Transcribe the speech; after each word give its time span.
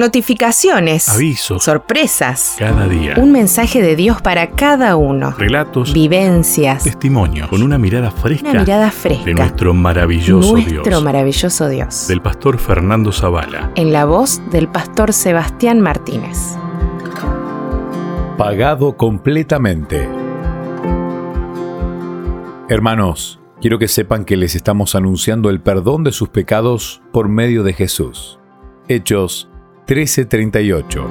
Notificaciones. 0.00 1.10
Avisos. 1.10 1.62
Sorpresas. 1.62 2.54
Cada 2.58 2.88
día. 2.88 3.16
Un 3.18 3.32
mensaje 3.32 3.82
de 3.82 3.96
Dios 3.96 4.22
para 4.22 4.52
cada 4.52 4.96
uno. 4.96 5.32
Relatos. 5.36 5.92
Vivencias. 5.92 6.84
Testimonios. 6.84 7.48
Con 7.48 7.62
una 7.62 7.76
mirada 7.76 8.10
fresca. 8.10 8.48
Una 8.48 8.60
mirada 8.60 8.90
fresca. 8.90 9.26
De 9.26 9.34
nuestro 9.34 9.74
maravilloso 9.74 10.52
Nuestro 10.52 10.82
Dios. 10.84 11.02
maravilloso 11.04 11.68
Dios. 11.68 12.08
Del 12.08 12.22
pastor 12.22 12.56
Fernando 12.56 13.12
Zavala. 13.12 13.72
En 13.74 13.92
la 13.92 14.06
voz 14.06 14.40
del 14.50 14.68
pastor 14.68 15.12
Sebastián 15.12 15.82
Martínez. 15.82 16.56
Pagado 18.38 18.96
completamente. 18.96 20.08
Hermanos, 22.70 23.38
quiero 23.60 23.78
que 23.78 23.86
sepan 23.86 24.24
que 24.24 24.38
les 24.38 24.54
estamos 24.54 24.94
anunciando 24.94 25.50
el 25.50 25.60
perdón 25.60 26.04
de 26.04 26.12
sus 26.12 26.30
pecados 26.30 27.02
por 27.12 27.28
medio 27.28 27.64
de 27.64 27.74
Jesús. 27.74 28.38
Hechos 28.88 29.50
13:38. 29.86 31.06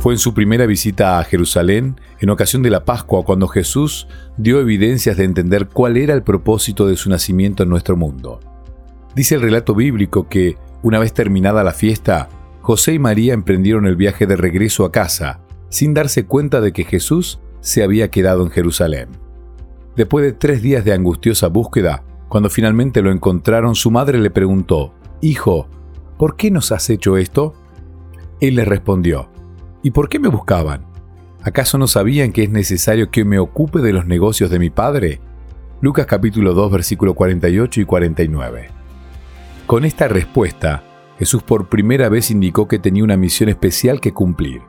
Fue 0.00 0.14
en 0.14 0.18
su 0.18 0.32
primera 0.32 0.66
visita 0.66 1.18
a 1.18 1.24
Jerusalén, 1.24 2.00
en 2.20 2.30
ocasión 2.30 2.62
de 2.62 2.70
la 2.70 2.84
Pascua, 2.84 3.24
cuando 3.24 3.48
Jesús 3.48 4.06
dio 4.36 4.60
evidencias 4.60 5.16
de 5.16 5.24
entender 5.24 5.68
cuál 5.68 5.96
era 5.96 6.14
el 6.14 6.22
propósito 6.22 6.86
de 6.86 6.96
su 6.96 7.10
nacimiento 7.10 7.64
en 7.64 7.68
nuestro 7.68 7.96
mundo. 7.96 8.40
Dice 9.14 9.34
el 9.34 9.42
relato 9.42 9.74
bíblico 9.74 10.28
que, 10.28 10.56
una 10.82 11.00
vez 11.00 11.12
terminada 11.12 11.64
la 11.64 11.72
fiesta, 11.72 12.28
José 12.60 12.94
y 12.94 12.98
María 12.98 13.34
emprendieron 13.34 13.86
el 13.86 13.96
viaje 13.96 14.26
de 14.26 14.36
regreso 14.36 14.84
a 14.84 14.92
casa, 14.92 15.40
sin 15.68 15.94
darse 15.94 16.26
cuenta 16.26 16.60
de 16.60 16.72
que 16.72 16.84
Jesús 16.84 17.40
se 17.60 17.82
había 17.82 18.10
quedado 18.10 18.44
en 18.44 18.50
Jerusalén. 18.50 19.08
Después 19.96 20.24
de 20.24 20.32
tres 20.32 20.62
días 20.62 20.84
de 20.84 20.92
angustiosa 20.92 21.48
búsqueda, 21.48 22.04
cuando 22.28 22.50
finalmente 22.50 23.02
lo 23.02 23.10
encontraron, 23.10 23.74
su 23.74 23.90
madre 23.90 24.18
le 24.20 24.30
preguntó, 24.30 24.94
Hijo, 25.20 25.68
¿por 26.18 26.36
qué 26.36 26.50
nos 26.50 26.72
has 26.72 26.90
hecho 26.90 27.16
esto? 27.16 27.54
Él 28.40 28.56
le 28.56 28.64
respondió, 28.64 29.30
¿y 29.82 29.92
por 29.92 30.08
qué 30.08 30.18
me 30.18 30.28
buscaban? 30.28 30.84
¿Acaso 31.42 31.78
no 31.78 31.86
sabían 31.86 32.32
que 32.32 32.42
es 32.42 32.50
necesario 32.50 33.10
que 33.10 33.24
me 33.24 33.38
ocupe 33.38 33.78
de 33.78 33.92
los 33.92 34.06
negocios 34.06 34.50
de 34.50 34.58
mi 34.58 34.68
padre? 34.68 35.20
Lucas 35.80 36.06
capítulo 36.06 36.52
2 36.52 36.72
versículo 36.72 37.14
48 37.14 37.80
y 37.80 37.84
49. 37.84 38.68
Con 39.66 39.84
esta 39.84 40.08
respuesta, 40.08 40.82
Jesús 41.18 41.42
por 41.42 41.68
primera 41.68 42.08
vez 42.08 42.30
indicó 42.30 42.66
que 42.66 42.80
tenía 42.80 43.04
una 43.04 43.16
misión 43.16 43.48
especial 43.48 44.00
que 44.00 44.12
cumplir, 44.12 44.62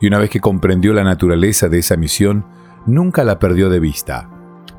y 0.00 0.06
una 0.06 0.18
vez 0.18 0.30
que 0.30 0.40
comprendió 0.40 0.92
la 0.92 1.04
naturaleza 1.04 1.68
de 1.68 1.78
esa 1.78 1.96
misión, 1.96 2.46
nunca 2.86 3.24
la 3.24 3.38
perdió 3.38 3.70
de 3.70 3.80
vista. 3.80 4.28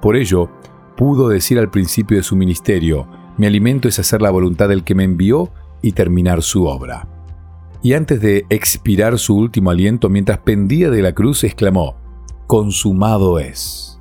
Por 0.01 0.15
ello, 0.15 0.49
pudo 0.95 1.27
decir 1.27 1.59
al 1.59 1.69
principio 1.69 2.17
de 2.17 2.23
su 2.23 2.35
ministerio, 2.35 3.07
mi 3.37 3.45
alimento 3.45 3.87
es 3.87 3.99
hacer 3.99 4.21
la 4.21 4.29
voluntad 4.29 4.69
del 4.69 4.83
que 4.83 4.95
me 4.95 5.03
envió 5.03 5.51
y 5.83 5.91
terminar 5.91 6.41
su 6.41 6.65
obra. 6.65 7.07
Y 7.83 7.93
antes 7.93 8.19
de 8.21 8.47
expirar 8.49 9.19
su 9.19 9.35
último 9.35 9.69
aliento 9.69 10.09
mientras 10.09 10.39
pendía 10.39 10.89
de 10.89 11.03
la 11.03 11.13
cruz, 11.13 11.43
exclamó, 11.43 11.97
Consumado 12.47 13.37
es. 13.39 13.99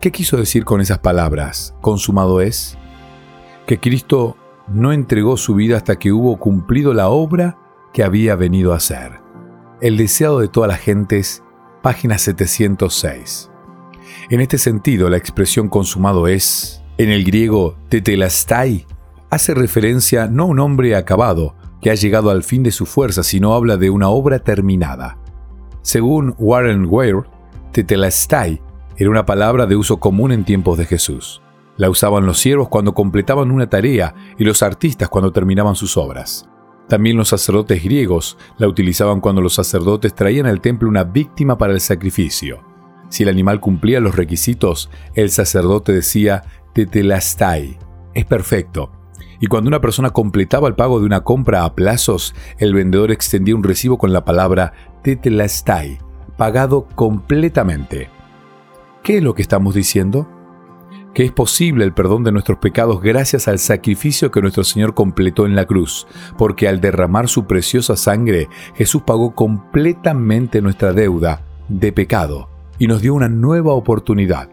¿Qué 0.00 0.10
quiso 0.10 0.36
decir 0.36 0.64
con 0.64 0.80
esas 0.80 0.98
palabras? 0.98 1.74
¿Consumado 1.80 2.40
es? 2.40 2.76
Que 3.66 3.78
Cristo 3.78 4.36
no 4.68 4.92
entregó 4.92 5.36
su 5.36 5.54
vida 5.54 5.76
hasta 5.76 5.96
que 5.96 6.12
hubo 6.12 6.38
cumplido 6.38 6.94
la 6.94 7.08
obra 7.08 7.58
que 7.92 8.02
había 8.02 8.36
venido 8.36 8.72
a 8.72 8.76
hacer. 8.76 9.20
El 9.80 9.96
deseado 9.96 10.40
de 10.40 10.48
todas 10.48 10.68
las 10.68 10.80
gentes, 10.80 11.42
página 11.82 12.18
706. 12.18 13.50
En 14.30 14.40
este 14.40 14.56
sentido, 14.56 15.10
la 15.10 15.18
expresión 15.18 15.68
consumado 15.68 16.28
es, 16.28 16.82
en 16.96 17.10
el 17.10 17.24
griego 17.24 17.76
tetelastai, 17.90 18.86
hace 19.34 19.54
referencia 19.54 20.28
no 20.28 20.44
a 20.44 20.46
un 20.46 20.60
hombre 20.60 20.96
acabado, 20.96 21.56
que 21.80 21.90
ha 21.90 21.94
llegado 21.94 22.30
al 22.30 22.42
fin 22.42 22.62
de 22.62 22.70
su 22.70 22.86
fuerza, 22.86 23.22
sino 23.22 23.54
habla 23.54 23.76
de 23.76 23.90
una 23.90 24.08
obra 24.08 24.38
terminada. 24.38 25.18
Según 25.82 26.34
Warren 26.38 26.86
Weir, 26.88 27.24
tetelastai 27.72 28.62
era 28.96 29.10
una 29.10 29.26
palabra 29.26 29.66
de 29.66 29.76
uso 29.76 29.98
común 29.98 30.32
en 30.32 30.44
tiempos 30.44 30.78
de 30.78 30.86
Jesús. 30.86 31.42
La 31.76 31.90
usaban 31.90 32.24
los 32.24 32.38
siervos 32.38 32.68
cuando 32.68 32.94
completaban 32.94 33.50
una 33.50 33.68
tarea 33.68 34.14
y 34.38 34.44
los 34.44 34.62
artistas 34.62 35.08
cuando 35.08 35.32
terminaban 35.32 35.74
sus 35.74 35.96
obras. 35.96 36.48
También 36.88 37.16
los 37.16 37.28
sacerdotes 37.28 37.82
griegos 37.82 38.38
la 38.56 38.68
utilizaban 38.68 39.20
cuando 39.20 39.40
los 39.40 39.54
sacerdotes 39.54 40.14
traían 40.14 40.46
al 40.46 40.60
templo 40.60 40.88
una 40.88 41.04
víctima 41.04 41.58
para 41.58 41.72
el 41.72 41.80
sacrificio. 41.80 42.62
Si 43.08 43.24
el 43.24 43.28
animal 43.28 43.60
cumplía 43.60 44.00
los 44.00 44.14
requisitos, 44.14 44.90
el 45.14 45.30
sacerdote 45.30 45.92
decía 45.92 46.44
tetelastai, 46.72 47.78
es 48.14 48.24
perfecto. 48.24 49.03
Y 49.44 49.46
cuando 49.46 49.68
una 49.68 49.82
persona 49.82 50.08
completaba 50.08 50.68
el 50.68 50.74
pago 50.74 50.98
de 50.98 51.04
una 51.04 51.20
compra 51.20 51.66
a 51.66 51.74
plazos, 51.74 52.34
el 52.56 52.72
vendedor 52.72 53.10
extendía 53.10 53.54
un 53.54 53.62
recibo 53.62 53.98
con 53.98 54.10
la 54.10 54.24
palabra 54.24 54.72
tetelastai, 55.02 55.98
pagado 56.38 56.88
completamente. 56.94 58.08
¿Qué 59.02 59.18
es 59.18 59.22
lo 59.22 59.34
que 59.34 59.42
estamos 59.42 59.74
diciendo? 59.74 60.26
Que 61.12 61.24
es 61.24 61.30
posible 61.30 61.84
el 61.84 61.92
perdón 61.92 62.24
de 62.24 62.32
nuestros 62.32 62.56
pecados 62.56 63.02
gracias 63.02 63.46
al 63.46 63.58
sacrificio 63.58 64.30
que 64.30 64.40
nuestro 64.40 64.64
Señor 64.64 64.94
completó 64.94 65.44
en 65.44 65.56
la 65.56 65.66
cruz, 65.66 66.06
porque 66.38 66.66
al 66.66 66.80
derramar 66.80 67.28
su 67.28 67.44
preciosa 67.44 67.96
sangre, 67.96 68.48
Jesús 68.76 69.02
pagó 69.02 69.34
completamente 69.34 70.62
nuestra 70.62 70.94
deuda 70.94 71.42
de 71.68 71.92
pecado 71.92 72.48
y 72.78 72.86
nos 72.86 73.02
dio 73.02 73.12
una 73.12 73.28
nueva 73.28 73.74
oportunidad. 73.74 74.48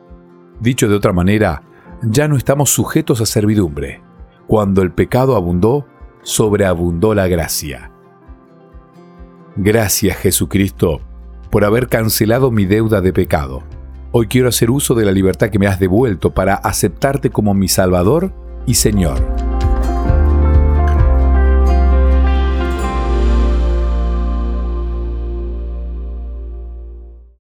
Dicho 0.60 0.90
de 0.90 0.96
otra 0.96 1.14
manera, 1.14 1.64
ya 2.02 2.28
no 2.28 2.36
estamos 2.36 2.72
sujetos 2.72 3.22
a 3.22 3.26
servidumbre. 3.26 4.11
Cuando 4.52 4.82
el 4.82 4.92
pecado 4.92 5.38
abundó, 5.38 5.88
sobreabundó 6.24 7.16
la 7.16 7.30
gracia. 7.30 7.90
Gracias 9.56 10.18
Jesucristo 10.18 11.00
por 11.50 11.64
haber 11.64 11.88
cancelado 11.88 12.52
mi 12.52 12.66
deuda 12.66 13.00
de 13.00 13.14
pecado. 13.14 13.64
Hoy 14.12 14.28
quiero 14.28 14.50
hacer 14.50 14.70
uso 14.70 14.94
de 14.94 15.06
la 15.06 15.14
libertad 15.14 15.52
que 15.52 15.58
me 15.58 15.68
has 15.68 15.80
devuelto 15.80 16.32
para 16.34 16.56
aceptarte 16.56 17.30
como 17.30 17.54
mi 17.54 17.70
Salvador 17.70 18.34
y 18.66 18.74
Señor. 18.74 19.51